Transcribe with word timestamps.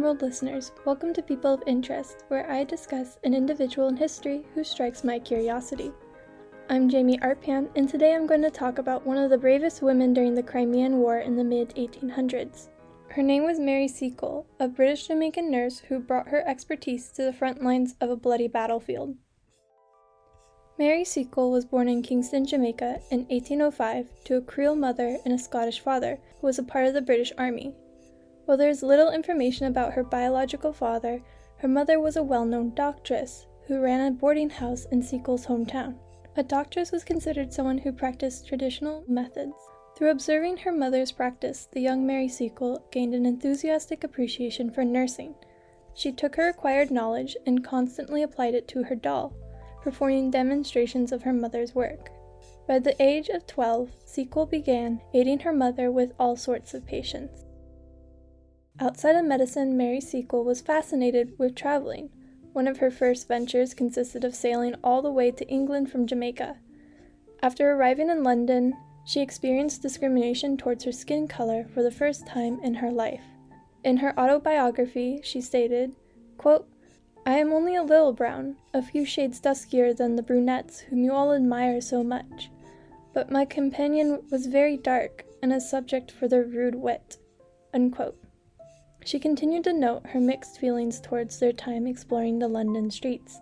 Emerald 0.00 0.22
listeners, 0.22 0.72
welcome 0.86 1.12
to 1.12 1.20
People 1.20 1.52
of 1.52 1.62
Interest, 1.66 2.24
where 2.28 2.50
I 2.50 2.64
discuss 2.64 3.18
an 3.22 3.34
individual 3.34 3.88
in 3.88 3.98
history 3.98 4.46
who 4.54 4.64
strikes 4.64 5.04
my 5.04 5.18
curiosity. 5.18 5.92
I'm 6.70 6.88
Jamie 6.88 7.18
Arpan, 7.18 7.68
and 7.76 7.86
today 7.86 8.14
I'm 8.14 8.26
going 8.26 8.40
to 8.40 8.50
talk 8.50 8.78
about 8.78 9.04
one 9.04 9.18
of 9.18 9.28
the 9.28 9.36
bravest 9.36 9.82
women 9.82 10.14
during 10.14 10.34
the 10.34 10.42
Crimean 10.42 10.96
War 10.96 11.18
in 11.18 11.36
the 11.36 11.44
mid 11.44 11.74
1800s. 11.74 12.68
Her 13.10 13.22
name 13.22 13.44
was 13.44 13.60
Mary 13.60 13.86
Seacole, 13.86 14.46
a 14.58 14.68
British 14.68 15.08
Jamaican 15.08 15.50
nurse 15.50 15.80
who 15.80 15.98
brought 15.98 16.28
her 16.28 16.48
expertise 16.48 17.10
to 17.10 17.22
the 17.22 17.34
front 17.34 17.62
lines 17.62 17.94
of 18.00 18.08
a 18.08 18.16
bloody 18.16 18.48
battlefield. 18.48 19.14
Mary 20.78 21.04
Seacole 21.04 21.52
was 21.52 21.66
born 21.66 21.90
in 21.90 22.00
Kingston, 22.00 22.46
Jamaica 22.46 23.02
in 23.10 23.26
1805 23.26 24.06
to 24.24 24.36
a 24.36 24.40
Creole 24.40 24.76
mother 24.76 25.18
and 25.26 25.34
a 25.34 25.38
Scottish 25.38 25.80
father 25.80 26.18
who 26.40 26.46
was 26.46 26.58
a 26.58 26.62
part 26.62 26.86
of 26.86 26.94
the 26.94 27.02
British 27.02 27.34
Army. 27.36 27.74
While 28.50 28.56
there 28.56 28.68
is 28.68 28.82
little 28.82 29.12
information 29.12 29.66
about 29.66 29.92
her 29.92 30.02
biological 30.02 30.72
father, 30.72 31.22
her 31.58 31.68
mother 31.68 32.00
was 32.00 32.16
a 32.16 32.22
well 32.24 32.44
known 32.44 32.74
doctress 32.74 33.46
who 33.68 33.78
ran 33.80 34.00
a 34.00 34.10
boarding 34.10 34.50
house 34.50 34.86
in 34.86 35.04
Seacole's 35.04 35.46
hometown. 35.46 35.94
A 36.34 36.42
doctress 36.42 36.90
was 36.90 37.04
considered 37.04 37.52
someone 37.52 37.78
who 37.78 37.92
practiced 37.92 38.48
traditional 38.48 39.04
methods. 39.06 39.54
Through 39.96 40.10
observing 40.10 40.56
her 40.56 40.72
mother's 40.72 41.12
practice, 41.12 41.68
the 41.70 41.80
young 41.80 42.04
Mary 42.04 42.26
Seacole 42.26 42.82
gained 42.90 43.14
an 43.14 43.24
enthusiastic 43.24 44.02
appreciation 44.02 44.68
for 44.72 44.84
nursing. 44.84 45.36
She 45.94 46.10
took 46.10 46.34
her 46.34 46.48
acquired 46.48 46.90
knowledge 46.90 47.36
and 47.46 47.62
constantly 47.62 48.24
applied 48.24 48.56
it 48.56 48.66
to 48.66 48.82
her 48.82 48.96
doll, 48.96 49.32
performing 49.80 50.32
demonstrations 50.32 51.12
of 51.12 51.22
her 51.22 51.32
mother's 51.32 51.76
work. 51.76 52.10
By 52.66 52.80
the 52.80 53.00
age 53.00 53.28
of 53.28 53.46
12, 53.46 53.90
Seacole 54.04 54.46
began 54.46 55.02
aiding 55.14 55.38
her 55.38 55.52
mother 55.52 55.92
with 55.92 56.14
all 56.18 56.34
sorts 56.34 56.74
of 56.74 56.84
patients. 56.84 57.44
Outside 58.82 59.14
of 59.14 59.26
medicine, 59.26 59.76
Mary 59.76 60.00
Seacole 60.00 60.42
was 60.42 60.62
fascinated 60.62 61.38
with 61.38 61.54
traveling. 61.54 62.08
One 62.54 62.66
of 62.66 62.78
her 62.78 62.90
first 62.90 63.28
ventures 63.28 63.74
consisted 63.74 64.24
of 64.24 64.34
sailing 64.34 64.74
all 64.82 65.02
the 65.02 65.12
way 65.12 65.30
to 65.32 65.48
England 65.48 65.92
from 65.92 66.06
Jamaica. 66.06 66.56
After 67.42 67.70
arriving 67.70 68.08
in 68.08 68.22
London, 68.22 68.74
she 69.04 69.20
experienced 69.20 69.82
discrimination 69.82 70.56
towards 70.56 70.84
her 70.84 70.92
skin 70.92 71.28
color 71.28 71.66
for 71.74 71.82
the 71.82 71.90
first 71.90 72.26
time 72.26 72.58
in 72.62 72.72
her 72.72 72.90
life. 72.90 73.20
In 73.84 73.98
her 73.98 74.18
autobiography, 74.18 75.20
she 75.22 75.42
stated, 75.42 75.94
quote, 76.38 76.66
I 77.26 77.32
am 77.32 77.52
only 77.52 77.76
a 77.76 77.82
little 77.82 78.14
brown, 78.14 78.56
a 78.72 78.80
few 78.80 79.04
shades 79.04 79.42
duskier 79.42 79.94
than 79.94 80.16
the 80.16 80.22
brunettes 80.22 80.80
whom 80.80 81.04
you 81.04 81.12
all 81.12 81.34
admire 81.34 81.82
so 81.82 82.02
much. 82.02 82.50
But 83.12 83.30
my 83.30 83.44
companion 83.44 84.22
was 84.30 84.46
very 84.46 84.78
dark 84.78 85.26
and 85.42 85.52
a 85.52 85.60
subject 85.60 86.10
for 86.10 86.28
their 86.28 86.44
rude 86.44 86.76
wit. 86.76 87.18
Unquote. 87.74 88.16
She 89.04 89.18
continued 89.18 89.64
to 89.64 89.72
note 89.72 90.06
her 90.08 90.20
mixed 90.20 90.58
feelings 90.58 91.00
towards 91.00 91.38
their 91.38 91.52
time 91.52 91.86
exploring 91.86 92.38
the 92.38 92.48
London 92.48 92.90
streets. 92.90 93.40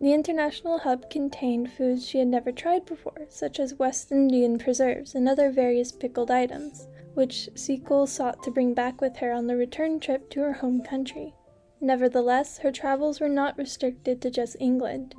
The 0.00 0.12
international 0.12 0.78
hub 0.78 1.10
contained 1.10 1.72
foods 1.72 2.06
she 2.06 2.18
had 2.18 2.28
never 2.28 2.52
tried 2.52 2.84
before, 2.86 3.26
such 3.28 3.58
as 3.60 3.78
West 3.78 4.12
Indian 4.12 4.58
preserves 4.58 5.14
and 5.14 5.28
other 5.28 5.50
various 5.50 5.92
pickled 5.92 6.30
items, 6.30 6.86
which 7.14 7.48
Seacole 7.54 8.06
sought 8.06 8.42
to 8.42 8.50
bring 8.50 8.74
back 8.74 9.00
with 9.00 9.16
her 9.16 9.32
on 9.32 9.46
the 9.46 9.56
return 9.56 10.00
trip 10.00 10.28
to 10.30 10.40
her 10.40 10.52
home 10.54 10.82
country. 10.82 11.34
Nevertheless, 11.80 12.58
her 12.58 12.72
travels 12.72 13.20
were 13.20 13.28
not 13.28 13.56
restricted 13.56 14.20
to 14.22 14.30
just 14.30 14.56
England. 14.60 15.14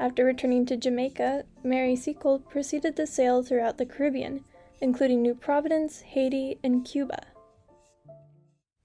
After 0.00 0.24
returning 0.24 0.66
to 0.66 0.76
Jamaica, 0.76 1.44
Mary 1.62 1.96
Seacole 1.96 2.38
proceeded 2.38 2.96
to 2.96 3.06
sail 3.06 3.42
throughout 3.42 3.78
the 3.78 3.86
Caribbean, 3.86 4.44
including 4.80 5.22
New 5.22 5.34
Providence, 5.34 6.00
Haiti, 6.00 6.58
and 6.62 6.84
Cuba. 6.84 7.26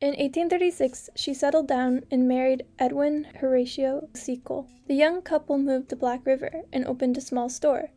In 0.04 0.10
1836, 0.10 1.12
she 1.16 1.34
settled 1.34 1.70
down 1.70 2.04
and 2.12 2.28
married 2.28 2.66
Edwin 2.78 3.26
Horatio 3.40 4.10
Seacole. 4.14 4.68
The 4.88 4.96
young 4.96 5.22
couple 5.22 5.58
moved 5.58 5.88
to 5.92 5.96
Black 5.96 6.26
River 6.26 6.64
and 6.74 6.86
opened 6.86 7.16
a 7.16 7.22
small 7.22 7.48
store. 7.48 7.90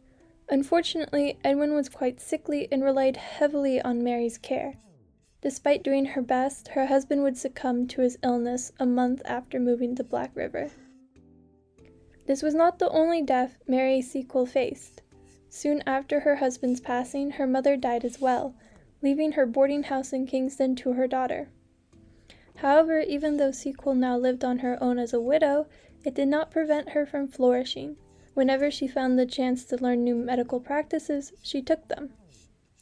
Unfortunately, 0.48 1.36
Edwin 1.42 1.74
was 1.74 1.88
quite 1.88 2.20
sickly 2.20 2.68
and 2.70 2.84
relied 2.84 3.16
heavily 3.16 3.82
on 3.82 4.04
Mary's 4.04 4.38
care. 4.38 4.74
Despite 5.42 5.82
doing 5.82 6.04
her 6.04 6.22
best, 6.22 6.68
her 6.68 6.86
husband 6.86 7.24
would 7.24 7.36
succumb 7.36 7.88
to 7.88 8.02
his 8.02 8.18
illness 8.22 8.70
a 8.78 8.86
month 8.86 9.20
after 9.24 9.58
moving 9.58 9.96
to 9.96 10.04
Black 10.04 10.30
River. 10.36 10.70
This 12.28 12.40
was 12.40 12.54
not 12.54 12.78
the 12.78 12.90
only 12.90 13.20
death 13.20 13.58
Mary 13.66 14.00
Seacole 14.00 14.46
faced. 14.46 15.02
Soon 15.48 15.82
after 15.88 16.20
her 16.20 16.36
husband's 16.36 16.80
passing, 16.80 17.32
her 17.32 17.48
mother 17.48 17.76
died 17.76 18.04
as 18.04 18.20
well, 18.20 18.54
leaving 19.02 19.32
her 19.32 19.44
boarding 19.44 19.82
house 19.82 20.12
in 20.12 20.24
Kingston 20.24 20.76
to 20.76 20.92
her 20.92 21.08
daughter. 21.08 21.48
However, 22.56 23.00
even 23.00 23.36
though 23.36 23.52
Seacole 23.52 23.94
now 23.94 24.16
lived 24.16 24.44
on 24.44 24.60
her 24.60 24.82
own 24.82 24.98
as 24.98 25.12
a 25.12 25.20
widow, 25.20 25.66
it 26.04 26.14
did 26.14 26.28
not 26.28 26.50
prevent 26.50 26.90
her 26.90 27.04
from 27.04 27.28
flourishing. 27.28 27.96
Whenever 28.34 28.70
she 28.70 28.86
found 28.86 29.18
the 29.18 29.26
chance 29.26 29.64
to 29.64 29.82
learn 29.82 30.04
new 30.04 30.14
medical 30.14 30.60
practices, 30.60 31.32
she 31.42 31.60
took 31.60 31.88
them. 31.88 32.12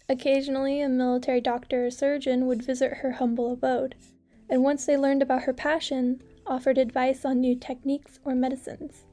Occasionally, 0.08 0.80
a 0.80 0.88
military 0.88 1.40
doctor 1.40 1.86
or 1.86 1.90
surgeon 1.90 2.46
would 2.46 2.62
visit 2.62 2.98
her 2.98 3.12
humble 3.12 3.52
abode, 3.52 3.94
and 4.48 4.62
once 4.62 4.84
they 4.84 4.96
learned 4.96 5.22
about 5.22 5.44
her 5.44 5.52
passion, 5.52 6.22
offered 6.46 6.78
advice 6.78 7.24
on 7.24 7.40
new 7.40 7.56
techniques 7.56 8.20
or 8.24 8.34
medicines. 8.34 9.04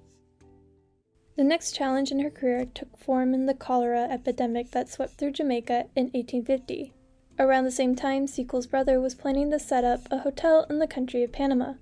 The 1.38 1.44
next 1.44 1.72
challenge 1.72 2.12
in 2.12 2.20
her 2.20 2.30
career 2.30 2.66
took 2.66 2.98
form 2.98 3.34
in 3.34 3.46
the 3.46 3.54
cholera 3.54 4.08
epidemic 4.10 4.72
that 4.72 4.90
swept 4.90 5.14
through 5.14 5.32
Jamaica 5.32 5.86
in 5.96 6.12
1850. 6.12 6.94
Around 7.40 7.64
the 7.64 7.72
same 7.72 7.96
time, 7.96 8.28
Seacole's 8.28 8.68
brother 8.68 9.00
was 9.00 9.16
planning 9.16 9.50
to 9.52 9.60
set 9.60 9.84
up 9.84 10.02
a 10.12 10.20
hotel 10.20 10.66
in 10.70 10.80
the 10.80 10.88
country 10.88 11.24
of 11.24 11.32
Panama. 11.32 11.74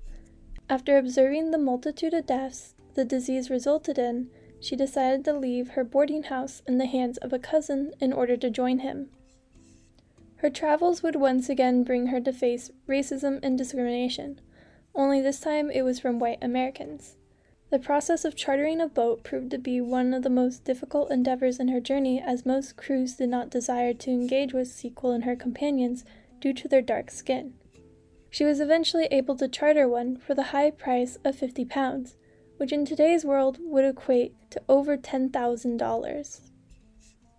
After 0.69 0.97
observing 0.97 1.51
the 1.51 1.57
multitude 1.57 2.13
of 2.13 2.27
deaths 2.27 2.75
the 2.93 3.03
disease 3.05 3.49
resulted 3.49 3.97
in, 3.97 4.29
she 4.61 4.75
decided 4.75 5.23
to 5.25 5.33
leave 5.33 5.69
her 5.69 5.83
boarding 5.83 6.23
house 6.23 6.61
in 6.67 6.77
the 6.77 6.85
hands 6.85 7.17
of 7.17 7.33
a 7.33 7.39
cousin 7.39 7.93
in 7.99 8.13
order 8.13 8.35
to 8.37 8.49
join 8.49 8.79
him. 8.79 9.09
Her 10.37 10.49
travels 10.49 11.03
would 11.03 11.15
once 11.15 11.49
again 11.49 11.83
bring 11.83 12.07
her 12.07 12.21
to 12.21 12.31
face 12.31 12.71
racism 12.87 13.39
and 13.43 13.57
discrimination, 13.57 14.39
only 14.95 15.21
this 15.21 15.39
time 15.39 15.69
it 15.69 15.83
was 15.83 15.99
from 15.99 16.19
white 16.19 16.39
Americans. 16.41 17.17
The 17.71 17.77
process 17.79 18.25
of 18.25 18.35
chartering 18.35 18.81
a 18.81 18.87
boat 18.87 19.23
proved 19.23 19.51
to 19.51 19.59
be 19.59 19.79
one 19.79 20.13
of 20.15 20.23
the 20.23 20.29
most 20.29 20.63
difficult 20.63 21.11
endeavors 21.11 21.59
in 21.59 21.67
her 21.67 21.79
journey, 21.79 22.19
as 22.19 22.45
most 22.45 22.75
crews 22.75 23.15
did 23.15 23.29
not 23.29 23.51
desire 23.51 23.93
to 23.93 24.09
engage 24.09 24.53
with 24.53 24.67
Seacole 24.69 25.11
and 25.11 25.23
her 25.23 25.35
companions 25.35 26.03
due 26.39 26.53
to 26.53 26.67
their 26.67 26.81
dark 26.81 27.11
skin. 27.11 27.53
She 28.31 28.43
was 28.43 28.59
eventually 28.59 29.05
able 29.11 29.35
to 29.37 29.47
charter 29.47 29.87
one 29.87 30.17
for 30.17 30.33
the 30.33 30.45
high 30.45 30.71
price 30.71 31.17
of 31.23 31.35
fifty 31.35 31.63
pounds, 31.63 32.15
which 32.57 32.73
in 32.73 32.85
today's 32.85 33.23
world 33.23 33.59
would 33.61 33.85
equate 33.85 34.33
to 34.49 34.61
over 34.67 34.97
$10,000. 34.97 36.41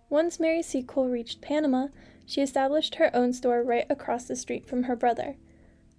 Once 0.09 0.39
Mary 0.39 0.61
Seacole 0.61 1.09
reached 1.09 1.41
Panama, 1.41 1.87
she 2.25 2.41
established 2.41 2.95
her 2.95 3.13
own 3.13 3.33
store 3.33 3.63
right 3.63 3.85
across 3.89 4.25
the 4.25 4.35
street 4.35 4.65
from 4.65 4.83
her 4.83 4.95
brother. 4.95 5.35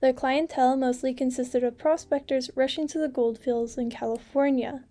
Their 0.02 0.12
clientele 0.12 0.76
mostly 0.76 1.14
consisted 1.14 1.62
of 1.62 1.78
prospectors 1.78 2.50
rushing 2.56 2.88
to 2.88 2.98
the 2.98 3.06
goldfields 3.06 3.78
in 3.78 3.88
California. 3.88 4.82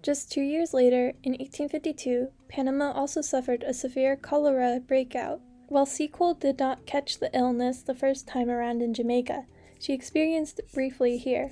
Just 0.00 0.30
two 0.30 0.42
years 0.42 0.72
later, 0.72 1.08
in 1.24 1.32
1852, 1.32 2.28
Panama 2.48 2.92
also 2.92 3.20
suffered 3.20 3.64
a 3.64 3.74
severe 3.74 4.14
cholera 4.14 4.78
breakout. 4.78 5.40
While 5.66 5.86
Seacole 5.86 6.34
did 6.34 6.60
not 6.60 6.86
catch 6.86 7.18
the 7.18 7.36
illness 7.36 7.82
the 7.82 7.96
first 7.96 8.28
time 8.28 8.48
around 8.48 8.80
in 8.80 8.94
Jamaica, 8.94 9.46
she 9.80 9.92
experienced 9.92 10.60
it 10.60 10.72
briefly 10.72 11.18
here. 11.18 11.50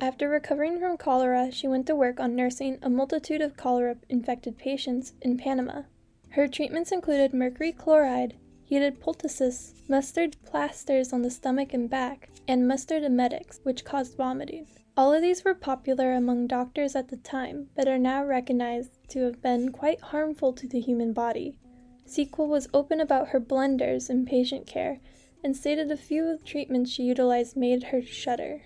After 0.00 0.28
recovering 0.28 0.80
from 0.80 0.96
cholera, 0.96 1.52
she 1.52 1.68
went 1.68 1.86
to 1.86 1.94
work 1.94 2.18
on 2.18 2.34
nursing 2.34 2.80
a 2.82 2.90
multitude 2.90 3.42
of 3.42 3.56
cholera 3.56 3.94
infected 4.08 4.58
patients 4.58 5.12
in 5.22 5.38
Panama. 5.38 5.82
Her 6.30 6.48
treatments 6.48 6.90
included 6.90 7.32
mercury 7.32 7.70
chloride, 7.70 8.34
heated 8.74 8.98
poultices, 8.98 9.72
mustard 9.88 10.36
plasters 10.44 11.12
on 11.12 11.22
the 11.22 11.30
stomach 11.30 11.72
and 11.72 11.88
back, 11.88 12.28
and 12.48 12.66
mustard 12.66 13.04
emetics, 13.04 13.60
which 13.62 13.84
caused 13.84 14.16
vomiting. 14.16 14.66
All 14.96 15.12
of 15.12 15.22
these 15.22 15.44
were 15.44 15.54
popular 15.54 16.12
among 16.12 16.48
doctors 16.48 16.96
at 16.96 17.06
the 17.06 17.16
time, 17.18 17.68
but 17.76 17.86
are 17.86 18.00
now 18.00 18.24
recognized 18.24 18.98
to 19.10 19.20
have 19.20 19.40
been 19.40 19.70
quite 19.70 20.00
harmful 20.00 20.52
to 20.54 20.66
the 20.66 20.80
human 20.80 21.12
body. 21.12 21.56
Seacole 22.04 22.48
was 22.48 22.66
open 22.74 22.98
about 22.98 23.28
her 23.28 23.38
blunders 23.38 24.10
in 24.10 24.26
patient 24.26 24.66
care 24.66 24.98
and 25.44 25.56
stated 25.56 25.88
a 25.92 25.96
few 25.96 26.24
of 26.24 26.40
the 26.40 26.44
treatments 26.44 26.90
she 26.90 27.04
utilized 27.04 27.56
made 27.56 27.84
her 27.84 28.02
shudder. 28.02 28.62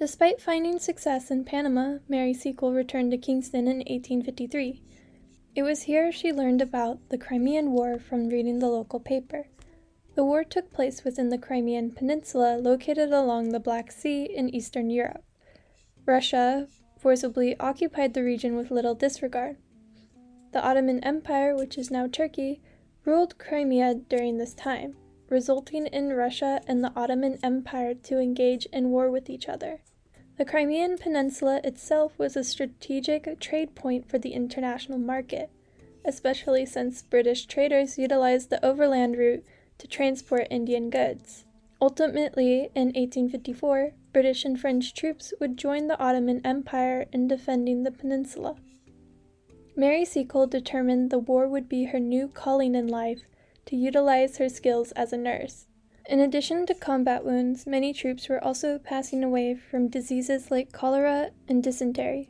Despite 0.00 0.40
finding 0.40 0.80
success 0.80 1.30
in 1.30 1.44
Panama, 1.44 1.98
Mary 2.08 2.34
Seacole 2.34 2.72
returned 2.72 3.12
to 3.12 3.18
Kingston 3.18 3.68
in 3.68 3.76
1853. 3.76 4.82
It 5.56 5.62
was 5.62 5.82
here 5.82 6.10
she 6.10 6.32
learned 6.32 6.60
about 6.60 7.10
the 7.10 7.18
Crimean 7.18 7.70
War 7.70 7.98
from 8.00 8.28
reading 8.28 8.58
the 8.58 8.68
local 8.68 8.98
paper. 8.98 9.46
The 10.16 10.24
war 10.24 10.42
took 10.42 10.72
place 10.72 11.04
within 11.04 11.28
the 11.28 11.38
Crimean 11.38 11.92
Peninsula 11.92 12.56
located 12.56 13.12
along 13.12 13.50
the 13.50 13.60
Black 13.60 13.92
Sea 13.92 14.24
in 14.24 14.52
Eastern 14.52 14.90
Europe. 14.90 15.22
Russia 16.06 16.66
forcibly 16.98 17.56
occupied 17.60 18.14
the 18.14 18.24
region 18.24 18.56
with 18.56 18.72
little 18.72 18.96
disregard. 18.96 19.56
The 20.52 20.64
Ottoman 20.64 21.02
Empire, 21.04 21.54
which 21.54 21.78
is 21.78 21.90
now 21.90 22.08
Turkey, 22.08 22.60
ruled 23.04 23.38
Crimea 23.38 23.94
during 24.08 24.38
this 24.38 24.54
time. 24.54 24.96
resulting 25.28 25.86
in 25.86 26.12
Russia 26.12 26.60
and 26.66 26.82
the 26.82 26.92
Ottoman 26.94 27.38
Empire 27.42 27.94
to 27.94 28.18
engage 28.18 28.66
in 28.66 28.90
war 28.90 29.10
with 29.10 29.30
each 29.30 29.48
other. 29.48 29.82
The 30.36 30.44
Crimean 30.44 30.98
Peninsula 30.98 31.60
itself 31.62 32.18
was 32.18 32.36
a 32.36 32.42
strategic 32.42 33.38
trade 33.38 33.76
point 33.76 34.08
for 34.08 34.18
the 34.18 34.32
international 34.32 34.98
market, 34.98 35.48
especially 36.04 36.66
since 36.66 37.02
British 37.02 37.46
traders 37.46 37.98
utilized 37.98 38.50
the 38.50 38.64
overland 38.64 39.16
route 39.16 39.44
to 39.78 39.86
transport 39.86 40.48
Indian 40.50 40.90
goods. 40.90 41.44
Ultimately, 41.80 42.70
in 42.74 42.88
1854, 42.94 43.92
British 44.12 44.44
and 44.44 44.58
French 44.58 44.92
troops 44.92 45.32
would 45.38 45.56
join 45.56 45.86
the 45.86 45.98
Ottoman 46.00 46.40
Empire 46.44 47.06
in 47.12 47.28
defending 47.28 47.84
the 47.84 47.92
peninsula. 47.92 48.56
Mary 49.76 50.04
Seacole 50.04 50.46
determined 50.48 51.10
the 51.10 51.18
war 51.18 51.46
would 51.46 51.68
be 51.68 51.84
her 51.84 52.00
new 52.00 52.26
calling 52.26 52.74
in 52.74 52.88
life 52.88 53.22
to 53.66 53.76
utilize 53.76 54.38
her 54.38 54.48
skills 54.48 54.90
as 54.92 55.12
a 55.12 55.16
nurse. 55.16 55.66
In 56.06 56.20
addition 56.20 56.66
to 56.66 56.74
combat 56.74 57.24
wounds, 57.24 57.66
many 57.66 57.94
troops 57.94 58.28
were 58.28 58.42
also 58.42 58.78
passing 58.78 59.24
away 59.24 59.54
from 59.54 59.88
diseases 59.88 60.50
like 60.50 60.70
cholera 60.70 61.30
and 61.48 61.62
dysentery. 61.62 62.28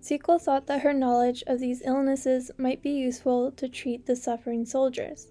Seacole 0.00 0.38
thought 0.38 0.66
that 0.66 0.80
her 0.80 0.94
knowledge 0.94 1.44
of 1.46 1.60
these 1.60 1.82
illnesses 1.84 2.50
might 2.56 2.82
be 2.82 2.90
useful 2.90 3.52
to 3.52 3.68
treat 3.68 4.06
the 4.06 4.16
suffering 4.16 4.64
soldiers. 4.64 5.28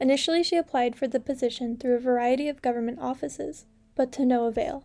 Initially, 0.00 0.44
she 0.44 0.56
applied 0.56 0.94
for 0.94 1.08
the 1.08 1.20
position 1.20 1.76
through 1.76 1.96
a 1.96 2.00
variety 2.00 2.48
of 2.48 2.62
government 2.62 3.00
offices, 3.00 3.66
but 3.96 4.12
to 4.12 4.24
no 4.24 4.46
avail. 4.46 4.84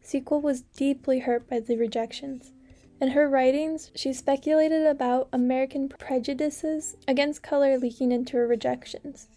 Seacole 0.00 0.40
was 0.40 0.62
deeply 0.62 1.20
hurt 1.20 1.48
by 1.48 1.60
the 1.60 1.76
rejections. 1.76 2.52
In 3.00 3.08
her 3.08 3.28
writings, 3.28 3.90
she 3.94 4.12
speculated 4.12 4.86
about 4.86 5.28
American 5.32 5.88
prejudices 5.88 6.96
against 7.06 7.42
color 7.42 7.78
leaking 7.78 8.12
into 8.12 8.36
her 8.38 8.46
rejections. 8.46 9.28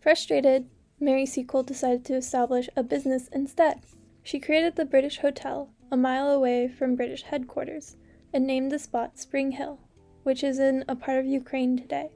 Frustrated, 0.00 0.68
Mary 0.98 1.26
Seacole 1.26 1.62
decided 1.62 2.04
to 2.04 2.14
establish 2.14 2.70
a 2.74 2.82
business 2.82 3.28
instead. 3.28 3.80
She 4.22 4.40
created 4.40 4.76
the 4.76 4.84
British 4.84 5.18
Hotel, 5.18 5.70
a 5.92 5.96
mile 5.96 6.30
away 6.30 6.68
from 6.68 6.96
British 6.96 7.22
headquarters, 7.22 7.96
and 8.32 8.46
named 8.46 8.72
the 8.72 8.78
spot 8.78 9.18
Spring 9.18 9.52
Hill, 9.52 9.78
which 10.22 10.42
is 10.42 10.58
in 10.58 10.84
a 10.88 10.96
part 10.96 11.18
of 11.18 11.26
Ukraine 11.26 11.76
today. 11.76 12.12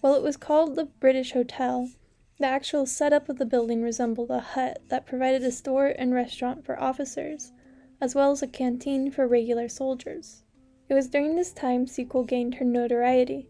While 0.00 0.14
it 0.14 0.22
was 0.22 0.36
called 0.36 0.76
the 0.76 0.86
British 0.86 1.32
Hotel, 1.32 1.90
the 2.38 2.46
actual 2.46 2.86
setup 2.86 3.28
of 3.28 3.38
the 3.38 3.46
building 3.46 3.82
resembled 3.82 4.30
a 4.30 4.40
hut 4.40 4.82
that 4.88 5.06
provided 5.06 5.42
a 5.44 5.52
store 5.52 5.88
and 5.88 6.14
restaurant 6.14 6.64
for 6.64 6.80
officers, 6.80 7.52
as 8.00 8.14
well 8.14 8.30
as 8.30 8.42
a 8.42 8.46
canteen 8.46 9.10
for 9.10 9.26
regular 9.26 9.68
soldiers. 9.68 10.42
It 10.88 10.94
was 10.94 11.08
during 11.08 11.36
this 11.36 11.52
time 11.52 11.86
Seacole 11.86 12.24
gained 12.24 12.56
her 12.56 12.64
notoriety. 12.64 13.48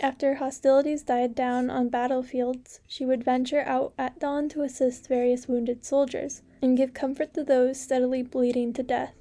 After 0.00 0.36
hostilities 0.36 1.02
died 1.02 1.34
down 1.34 1.68
on 1.68 1.88
battlefields, 1.88 2.80
she 2.86 3.04
would 3.04 3.24
venture 3.24 3.62
out 3.62 3.92
at 3.98 4.18
dawn 4.18 4.48
to 4.50 4.62
assist 4.62 5.08
various 5.08 5.48
wounded 5.48 5.84
soldiers 5.84 6.42
and 6.62 6.76
give 6.76 6.94
comfort 6.94 7.34
to 7.34 7.44
those 7.44 7.80
steadily 7.80 8.22
bleeding 8.22 8.72
to 8.74 8.82
death. 8.82 9.14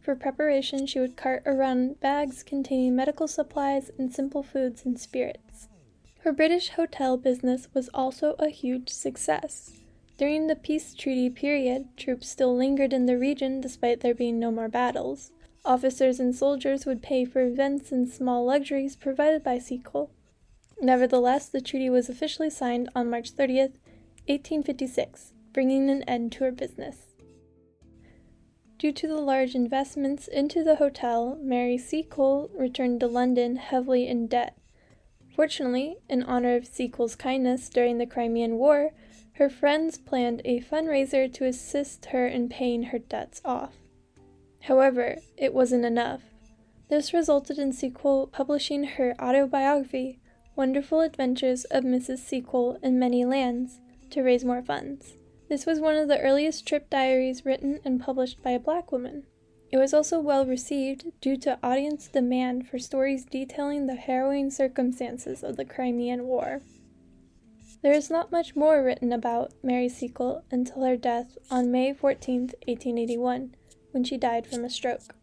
For 0.00 0.14
preparation, 0.14 0.86
she 0.86 1.00
would 1.00 1.16
cart 1.16 1.42
around 1.44 2.00
bags 2.00 2.42
containing 2.42 2.96
medical 2.96 3.28
supplies 3.28 3.90
and 3.98 4.14
simple 4.14 4.42
foods 4.42 4.84
and 4.84 4.98
spirits. 4.98 5.68
Her 6.20 6.32
British 6.32 6.70
hotel 6.70 7.16
business 7.16 7.68
was 7.74 7.88
also 7.92 8.34
a 8.38 8.48
huge 8.48 8.88
success. 8.88 9.72
During 10.16 10.46
the 10.46 10.56
peace 10.56 10.94
treaty 10.94 11.30
period, 11.30 11.96
troops 11.96 12.28
still 12.28 12.54
lingered 12.54 12.92
in 12.92 13.06
the 13.06 13.18
region 13.18 13.60
despite 13.60 14.00
there 14.00 14.14
being 14.14 14.38
no 14.38 14.50
more 14.50 14.68
battles. 14.68 15.32
Officers 15.64 16.18
and 16.18 16.34
soldiers 16.34 16.86
would 16.86 17.02
pay 17.02 17.24
for 17.24 17.42
events 17.42 17.92
and 17.92 18.08
small 18.08 18.44
luxuries 18.44 18.96
provided 18.96 19.44
by 19.44 19.58
Seacole. 19.58 20.10
Nevertheless, 20.80 21.48
the 21.48 21.60
treaty 21.60 21.90
was 21.90 22.08
officially 22.08 22.48
signed 22.48 22.88
on 22.94 23.10
March 23.10 23.32
30th, 23.32 23.76
1856, 24.26 25.34
bringing 25.52 25.90
an 25.90 26.02
end 26.04 26.32
to 26.32 26.44
her 26.44 26.52
business. 26.52 27.14
Due 28.78 28.92
to 28.92 29.06
the 29.06 29.20
large 29.20 29.54
investments 29.54 30.26
into 30.26 30.64
the 30.64 30.76
hotel, 30.76 31.36
Mary 31.42 31.76
Seacole 31.76 32.50
returned 32.54 33.00
to 33.00 33.06
London 33.06 33.56
heavily 33.56 34.08
in 34.08 34.26
debt. 34.26 34.56
Fortunately, 35.36 35.98
in 36.08 36.22
honor 36.22 36.56
of 36.56 36.66
Seacole's 36.66 37.14
kindness 37.14 37.68
during 37.68 37.98
the 37.98 38.06
Crimean 38.06 38.56
War, 38.56 38.92
her 39.32 39.50
friends 39.50 39.98
planned 39.98 40.40
a 40.46 40.60
fundraiser 40.62 41.30
to 41.34 41.44
assist 41.44 42.06
her 42.06 42.26
in 42.26 42.48
paying 42.48 42.84
her 42.84 42.98
debts 42.98 43.42
off. 43.44 43.79
However, 44.62 45.16
it 45.36 45.54
wasn't 45.54 45.84
enough. 45.84 46.22
This 46.88 47.14
resulted 47.14 47.58
in 47.58 47.72
Seacole 47.72 48.26
publishing 48.26 48.84
her 48.84 49.14
autobiography, 49.20 50.18
Wonderful 50.56 51.00
Adventures 51.00 51.64
of 51.66 51.84
Mrs. 51.84 52.18
Seacole 52.18 52.78
in 52.82 52.98
Many 52.98 53.24
Lands, 53.24 53.80
to 54.10 54.22
raise 54.22 54.44
more 54.44 54.62
funds. 54.62 55.14
This 55.48 55.66
was 55.66 55.80
one 55.80 55.96
of 55.96 56.08
the 56.08 56.20
earliest 56.20 56.66
trip 56.66 56.90
diaries 56.90 57.44
written 57.44 57.80
and 57.84 58.00
published 58.00 58.42
by 58.42 58.50
a 58.50 58.58
black 58.58 58.92
woman. 58.92 59.24
It 59.72 59.78
was 59.78 59.94
also 59.94 60.20
well 60.20 60.44
received 60.44 61.06
due 61.20 61.36
to 61.38 61.58
audience 61.62 62.08
demand 62.08 62.68
for 62.68 62.78
stories 62.78 63.24
detailing 63.24 63.86
the 63.86 63.94
harrowing 63.94 64.50
circumstances 64.50 65.44
of 65.44 65.56
the 65.56 65.64
Crimean 65.64 66.24
War. 66.24 66.60
There 67.82 67.92
is 67.92 68.10
not 68.10 68.32
much 68.32 68.56
more 68.56 68.82
written 68.82 69.12
about 69.12 69.54
Mary 69.62 69.88
Seacole 69.88 70.42
until 70.50 70.84
her 70.84 70.96
death 70.96 71.38
on 71.50 71.70
May 71.70 71.94
14, 71.94 72.40
1881, 72.66 73.54
when 73.92 74.04
she 74.04 74.16
died 74.16 74.46
from 74.46 74.64
a 74.64 74.70
stroke. 74.70 75.14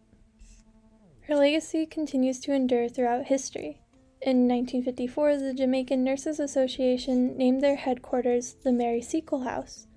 Her 1.27 1.35
legacy 1.35 1.85
continues 1.85 2.39
to 2.41 2.53
endure 2.53 2.87
throughout 2.87 3.25
history. 3.25 3.81
In 4.21 4.47
1954, 4.47 5.37
the 5.37 5.53
Jamaican 5.53 6.03
Nurses 6.03 6.39
Association 6.39 7.37
named 7.37 7.61
their 7.61 7.75
headquarters 7.75 8.55
the 8.63 8.71
Mary 8.71 9.01
Seacole 9.01 9.41
House. 9.41 9.87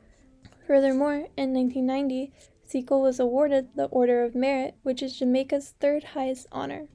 Furthermore, 0.67 1.29
in 1.37 1.55
1990, 1.55 2.33
Seacole 2.65 3.03
was 3.03 3.19
awarded 3.19 3.71
the 3.75 3.87
Order 3.87 4.23
of 4.23 4.35
Merit, 4.35 4.75
which 4.83 5.03
is 5.03 5.19
Jamaica's 5.19 5.75
third 5.81 6.05
highest 6.05 6.47
honor. 6.53 6.89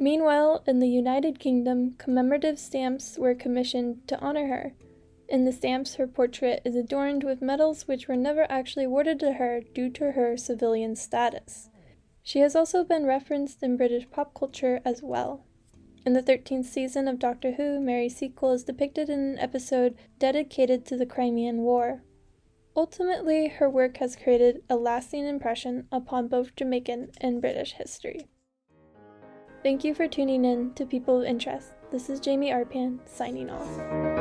Meanwhile, 0.00 0.62
in 0.66 0.78
the 0.78 0.88
United 0.88 1.38
Kingdom, 1.38 1.94
commemorative 1.98 2.58
stamps 2.58 3.18
were 3.18 3.34
commissioned 3.34 4.06
to 4.08 4.18
honor 4.20 4.46
her. 4.46 4.72
In 5.28 5.44
the 5.44 5.52
stamps, 5.52 5.96
her 5.96 6.06
portrait 6.06 6.62
is 6.64 6.74
adorned 6.74 7.22
with 7.22 7.42
medals 7.42 7.86
which 7.86 8.08
were 8.08 8.16
never 8.16 8.50
actually 8.50 8.84
awarded 8.84 9.20
to 9.20 9.34
her 9.34 9.60
due 9.60 9.90
to 9.90 10.12
her 10.12 10.38
civilian 10.38 10.96
status. 10.96 11.68
She 12.22 12.38
has 12.40 12.56
also 12.56 12.82
been 12.82 13.04
referenced 13.04 13.62
in 13.62 13.76
British 13.76 14.10
pop 14.10 14.32
culture 14.34 14.80
as 14.86 15.02
well. 15.02 15.44
In 16.06 16.14
the 16.14 16.22
13th 16.22 16.64
season 16.64 17.08
of 17.08 17.18
Doctor 17.18 17.52
Who, 17.52 17.78
Mary 17.78 18.08
Seacole 18.08 18.52
is 18.52 18.64
depicted 18.64 19.10
in 19.10 19.20
an 19.20 19.38
episode 19.38 19.96
dedicated 20.18 20.86
to 20.86 20.96
the 20.96 21.04
Crimean 21.04 21.58
War. 21.58 22.02
Ultimately, 22.74 23.48
her 23.48 23.68
work 23.68 23.98
has 23.98 24.16
created 24.16 24.62
a 24.70 24.76
lasting 24.76 25.26
impression 25.26 25.88
upon 25.92 26.28
both 26.28 26.56
Jamaican 26.56 27.10
and 27.20 27.42
British 27.42 27.72
history. 27.72 28.28
Thank 29.62 29.84
you 29.84 29.94
for 29.94 30.08
tuning 30.08 30.44
in 30.44 30.72
to 30.74 30.86
People 30.86 31.20
of 31.20 31.26
Interest. 31.26 31.72
This 31.90 32.08
is 32.08 32.20
Jamie 32.20 32.50
Arpan 32.50 33.00
signing 33.06 33.50
off. 33.50 34.17